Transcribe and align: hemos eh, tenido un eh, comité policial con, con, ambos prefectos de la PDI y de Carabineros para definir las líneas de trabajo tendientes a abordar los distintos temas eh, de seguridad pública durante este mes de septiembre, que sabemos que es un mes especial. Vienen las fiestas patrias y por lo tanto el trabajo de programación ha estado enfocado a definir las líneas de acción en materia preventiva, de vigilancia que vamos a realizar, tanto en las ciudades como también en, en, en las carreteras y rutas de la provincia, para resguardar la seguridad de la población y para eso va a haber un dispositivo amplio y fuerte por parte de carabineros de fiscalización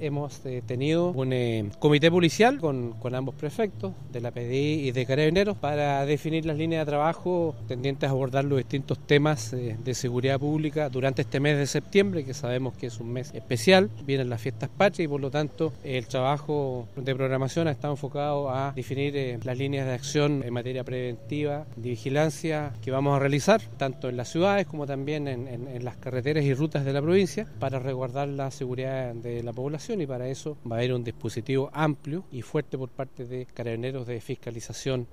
hemos 0.00 0.44
eh, 0.46 0.62
tenido 0.66 1.10
un 1.10 1.32
eh, 1.32 1.68
comité 1.78 2.10
policial 2.10 2.58
con, 2.58 2.92
con, 2.94 3.14
ambos 3.14 3.34
prefectos 3.34 3.92
de 4.12 4.20
la 4.20 4.30
PDI 4.30 4.88
y 4.88 4.92
de 4.92 5.06
Carabineros 5.06 5.56
para 5.56 6.04
definir 6.06 6.46
las 6.46 6.56
líneas 6.56 6.86
de 6.86 6.90
trabajo 6.90 7.54
tendientes 7.68 8.08
a 8.08 8.12
abordar 8.12 8.44
los 8.44 8.58
distintos 8.58 8.98
temas 8.98 9.52
eh, 9.52 9.76
de 9.82 9.94
seguridad 9.94 10.38
pública 10.38 10.88
durante 10.88 11.22
este 11.22 11.40
mes 11.40 11.58
de 11.58 11.66
septiembre, 11.66 12.24
que 12.24 12.34
sabemos 12.34 12.74
que 12.74 12.86
es 12.86 12.98
un 13.00 13.12
mes 13.12 13.32
especial. 13.34 13.90
Vienen 14.04 14.30
las 14.30 14.40
fiestas 14.40 14.70
patrias 14.70 15.04
y 15.04 15.08
por 15.08 15.20
lo 15.20 15.30
tanto 15.30 15.72
el 15.84 16.06
trabajo 16.06 16.88
de 16.96 17.14
programación 17.14 17.68
ha 17.68 17.72
estado 17.72 17.94
enfocado 17.94 18.50
a 18.50 18.72
definir 18.72 19.40
las 19.44 19.58
líneas 19.58 19.86
de 19.86 19.92
acción 19.92 20.42
en 20.44 20.52
materia 20.52 20.84
preventiva, 20.84 21.66
de 21.76 21.90
vigilancia 21.90 22.72
que 22.82 22.90
vamos 22.90 23.16
a 23.16 23.18
realizar, 23.18 23.60
tanto 23.76 24.08
en 24.08 24.16
las 24.16 24.28
ciudades 24.28 24.66
como 24.66 24.86
también 24.86 25.28
en, 25.28 25.48
en, 25.48 25.68
en 25.68 25.84
las 25.84 25.96
carreteras 25.96 26.44
y 26.44 26.54
rutas 26.54 26.84
de 26.84 26.92
la 26.92 27.02
provincia, 27.02 27.46
para 27.58 27.78
resguardar 27.78 28.28
la 28.28 28.50
seguridad 28.50 29.14
de 29.14 29.42
la 29.42 29.52
población 29.52 29.89
y 29.98 30.06
para 30.06 30.28
eso 30.28 30.56
va 30.70 30.76
a 30.76 30.78
haber 30.78 30.92
un 30.94 31.02
dispositivo 31.02 31.68
amplio 31.72 32.22
y 32.30 32.42
fuerte 32.42 32.78
por 32.78 32.90
parte 32.90 33.24
de 33.24 33.46
carabineros 33.46 34.06
de 34.06 34.20
fiscalización 34.20 35.08